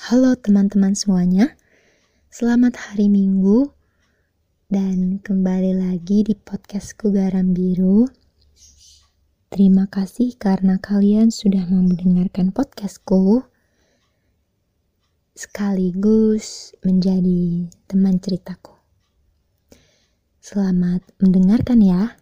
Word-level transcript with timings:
Halo 0.00 0.32
teman-teman 0.32 0.96
semuanya, 0.96 1.60
selamat 2.32 2.72
hari 2.72 3.12
Minggu 3.12 3.68
dan 4.72 5.20
kembali 5.20 5.76
lagi 5.76 6.24
di 6.24 6.32
podcastku 6.32 7.12
Garam 7.12 7.52
Biru. 7.52 8.08
Terima 9.52 9.84
kasih 9.92 10.40
karena 10.40 10.80
kalian 10.80 11.28
sudah 11.28 11.68
mau 11.68 11.84
mendengarkan 11.84 12.48
podcastku 12.48 13.44
sekaligus 15.36 16.72
menjadi 16.80 17.68
teman 17.84 18.24
ceritaku. 18.24 18.72
Selamat 20.40 21.04
mendengarkan 21.20 21.84
ya. 21.84 22.16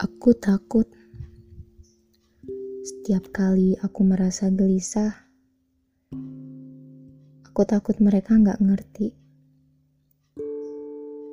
Aku 0.00 0.32
takut 0.32 0.88
setiap 2.80 3.36
kali 3.36 3.76
aku 3.84 4.00
merasa 4.00 4.48
gelisah. 4.48 5.12
Aku 7.44 7.68
takut 7.68 8.00
mereka 8.00 8.32
nggak 8.32 8.64
ngerti. 8.64 9.12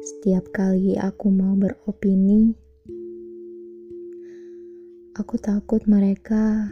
Setiap 0.03 0.51
kali 0.51 0.99
aku 0.99 1.31
mau 1.31 1.55
beropini, 1.55 2.51
aku 5.15 5.39
takut 5.39 5.87
mereka 5.87 6.67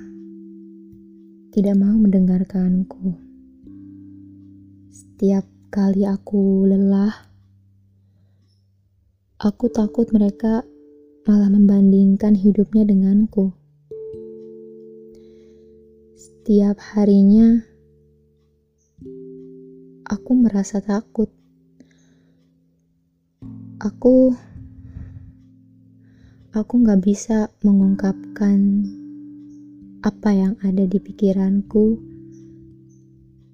tidak 1.55 1.80
mau 1.80 1.96
mendengarkanku. 1.96 3.16
Setiap 4.91 5.48
kali 5.71 6.04
aku 6.04 6.68
lelah, 6.68 7.16
aku 9.40 9.71
takut 9.71 10.12
mereka 10.12 10.68
malah 11.26 11.49
membandingkan 11.49 12.37
hidupnya 12.37 12.85
denganku. 12.85 13.49
Setiap 16.13 16.77
harinya, 16.93 17.65
aku 20.05 20.32
merasa 20.37 20.85
takut. 20.85 21.34
Aku, 23.82 24.37
aku 26.54 26.73
gak 26.85 27.01
bisa 27.01 27.49
mengungkapkan 27.65 28.85
apa 30.05 30.29
yang 30.29 30.54
ada 30.62 30.85
di 30.85 31.01
pikiranku 31.01 31.98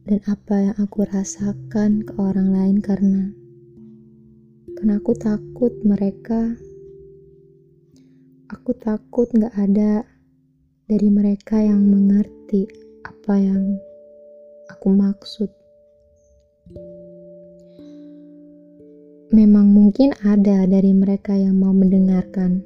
dan 0.03 0.19
apa 0.27 0.55
yang 0.59 0.75
aku 0.75 1.07
rasakan 1.07 2.03
ke 2.03 2.11
orang 2.19 2.51
lain 2.51 2.77
karena 2.83 3.31
karena 4.75 4.99
aku 4.99 5.15
takut 5.15 5.71
mereka 5.87 6.59
Aku 8.51 8.75
takut 8.75 9.31
gak 9.31 9.55
ada 9.55 10.03
dari 10.83 11.07
mereka 11.07 11.63
yang 11.63 11.87
mengerti 11.87 12.67
apa 13.07 13.39
yang 13.39 13.79
aku 14.67 14.91
maksud. 14.91 15.47
Memang 19.31 19.71
mungkin 19.71 20.11
ada 20.27 20.67
dari 20.67 20.91
mereka 20.91 21.31
yang 21.31 21.63
mau 21.63 21.71
mendengarkan, 21.71 22.59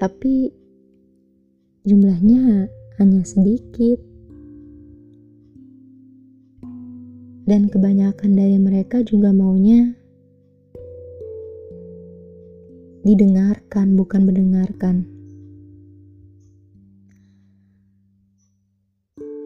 tapi 0.00 0.48
jumlahnya 1.84 2.72
hanya 2.96 3.22
sedikit. 3.28 4.00
Dan 7.44 7.68
kebanyakan 7.68 8.40
dari 8.40 8.56
mereka 8.56 9.04
juga 9.04 9.36
maunya 9.36 9.92
didengarkan, 13.04 13.94
bukan 13.94 14.24
mendengarkan. 14.24 15.04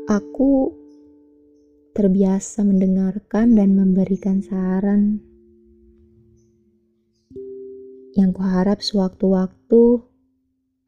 Aku 0.08 0.72
terbiasa 1.92 2.64
mendengarkan 2.64 3.58
dan 3.58 3.74
memberikan 3.74 4.40
saran 4.40 5.20
yang 8.16 8.30
kuharap 8.32 8.80
sewaktu-waktu 8.80 10.00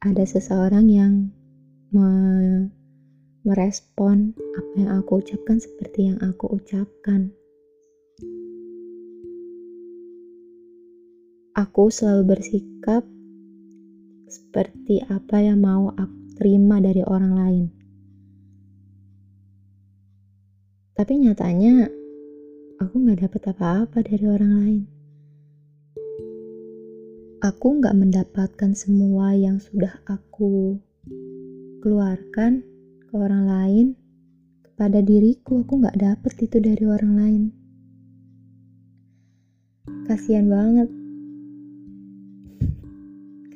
ada 0.01 0.23
seseorang 0.25 0.87
yang 0.89 1.13
me 1.93 2.09
merespon 3.45 4.31
apa 4.57 4.73
yang 4.77 4.89
aku 5.01 5.19
ucapkan 5.19 5.59
seperti 5.59 6.09
yang 6.13 6.17
aku 6.23 6.55
ucapkan. 6.55 7.35
Aku 11.61 11.93
selalu 11.93 12.33
bersikap 12.33 13.05
seperti 14.25 14.97
apa 15.05 15.45
yang 15.45 15.61
mau 15.61 15.93
aku 15.93 16.33
terima 16.41 16.81
dari 16.81 17.05
orang 17.05 17.33
lain. 17.37 17.65
Tapi 20.97 21.21
nyatanya 21.21 21.85
aku 22.81 22.93
gak 23.05 23.29
dapet 23.29 23.41
apa-apa 23.53 24.01
dari 24.01 24.25
orang 24.25 24.53
lain. 24.57 24.83
Aku 27.45 27.77
gak 27.77 27.93
mendapatkan 27.93 28.73
semua 28.73 29.37
yang 29.37 29.61
sudah 29.61 30.01
aku 30.09 30.81
keluarkan 31.85 32.65
ke 33.05 33.13
orang 33.13 33.45
lain. 33.45 33.87
Kepada 34.65 34.97
diriku, 35.05 35.61
aku 35.61 35.77
gak 35.77 36.01
dapet 36.01 36.33
itu 36.41 36.57
dari 36.57 36.89
orang 36.89 37.13
lain. 37.13 37.43
Kasian 40.09 40.49
banget 40.49 41.00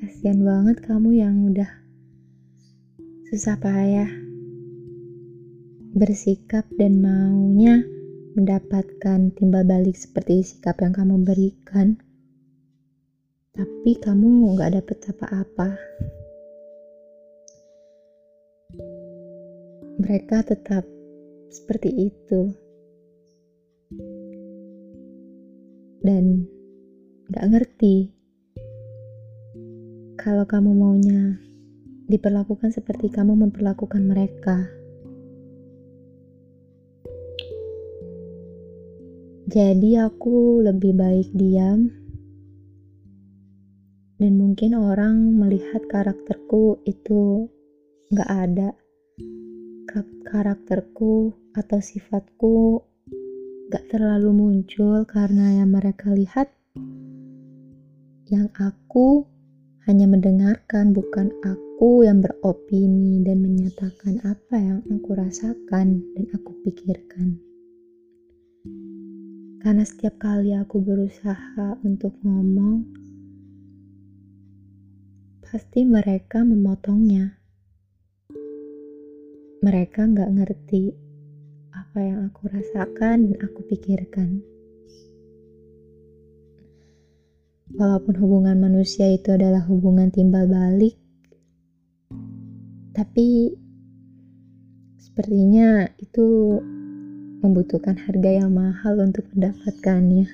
kasihan 0.05 0.37
banget 0.45 0.85
kamu 0.85 1.17
yang 1.17 1.49
udah 1.49 1.71
susah 3.25 3.57
payah 3.57 4.05
bersikap 5.97 6.61
dan 6.77 7.01
maunya 7.01 7.81
mendapatkan 8.37 9.33
timbal 9.33 9.65
balik 9.65 9.97
seperti 9.97 10.45
sikap 10.45 10.77
yang 10.77 10.93
kamu 10.93 11.25
berikan. 11.25 11.97
Tapi 13.57 13.97
kamu 13.97 14.53
nggak 14.53 14.77
dapet 14.77 14.97
apa-apa. 15.09 15.73
Mereka 20.05 20.45
tetap 20.45 20.85
seperti 21.49 22.13
itu. 22.13 22.53
Dan 26.05 26.45
nggak 27.33 27.45
ngerti 27.49 28.14
kalau 30.25 30.41
kamu 30.41 30.73
maunya 30.73 31.37
diperlakukan 32.09 32.73
seperti 32.73 33.13
kamu 33.13 33.45
memperlakukan 33.45 34.01
mereka. 34.01 34.65
Jadi 39.45 40.01
aku 40.01 40.65
lebih 40.65 40.97
baik 40.97 41.29
diam 41.37 41.93
dan 44.17 44.33
mungkin 44.41 44.73
orang 44.73 45.37
melihat 45.37 45.85
karakterku 45.85 46.81
itu 46.89 47.45
gak 48.09 48.25
ada 48.25 48.73
karakterku 50.25 51.37
atau 51.53 51.77
sifatku 51.77 52.81
gak 53.69 53.93
terlalu 53.93 54.33
muncul 54.33 55.05
karena 55.05 55.61
yang 55.61 55.69
mereka 55.69 56.09
lihat 56.09 56.49
yang 58.25 58.49
aku 58.57 59.34
hanya 59.85 60.09
mendengarkan, 60.09 60.97
bukan 60.97 61.29
aku 61.45 62.01
yang 62.01 62.17
beropini 62.17 63.21
dan 63.21 63.45
menyatakan 63.45 64.17
apa 64.25 64.57
yang 64.57 64.79
aku 64.89 65.13
rasakan 65.13 66.01
dan 66.17 66.25
aku 66.33 66.57
pikirkan. 66.65 67.37
Karena 69.61 69.85
setiap 69.85 70.17
kali 70.17 70.57
aku 70.57 70.81
berusaha 70.81 71.77
untuk 71.85 72.17
ngomong, 72.25 72.81
pasti 75.45 75.85
mereka 75.85 76.41
memotongnya. 76.41 77.37
Mereka 79.61 80.01
nggak 80.01 80.33
ngerti 80.33 80.93
apa 81.73 81.99
yang 82.01 82.25
aku 82.25 82.49
rasakan 82.49 83.29
dan 83.29 83.37
aku 83.37 83.61
pikirkan. 83.69 84.54
Walaupun 87.73 88.13
hubungan 88.21 88.61
manusia 88.61 89.09
itu 89.09 89.33
adalah 89.33 89.65
hubungan 89.65 90.13
timbal 90.13 90.45
balik, 90.45 90.93
tapi 92.93 93.57
sepertinya 95.01 95.89
itu 95.97 96.59
membutuhkan 97.41 97.97
harga 97.97 98.45
yang 98.45 98.53
mahal 98.53 99.01
untuk 99.01 99.25
mendapatkannya. 99.33 100.29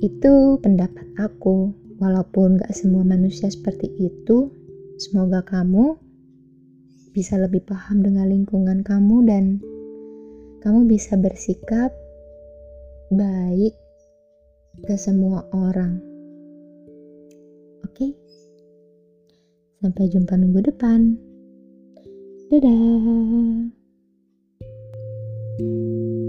Itu 0.00 0.56
pendapat 0.64 1.06
aku, 1.20 1.74
walaupun 2.00 2.56
gak 2.56 2.72
semua 2.72 3.04
manusia 3.04 3.52
seperti 3.52 3.92
itu. 4.00 4.48
Semoga 4.96 5.44
kamu 5.44 5.96
bisa 7.12 7.36
lebih 7.36 7.64
paham 7.68 8.04
dengan 8.04 8.28
lingkungan 8.28 8.80
kamu 8.80 9.16
dan 9.28 9.44
kamu 10.60 10.88
bisa 10.88 11.16
bersikap 11.16 11.92
baik 13.10 13.74
ke 14.86 14.94
semua 14.94 15.42
orang. 15.50 15.98
Oke, 17.82 18.14
sampai 19.82 20.06
jumpa 20.08 20.38
minggu 20.38 20.62
depan. 20.62 21.18
Dadah. 22.50 23.74
thank 25.60 25.68
you 25.68 26.19